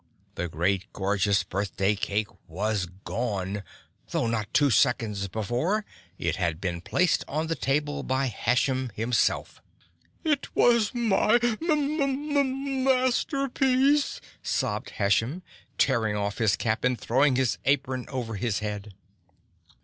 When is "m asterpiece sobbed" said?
12.01-14.89